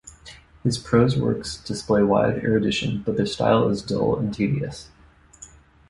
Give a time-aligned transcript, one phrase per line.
[0.63, 4.89] His prose works display wide erudition, but their style is dull and tedious.